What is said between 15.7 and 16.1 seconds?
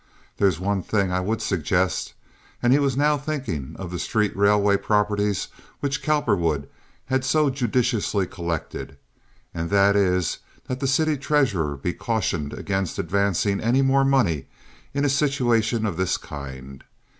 of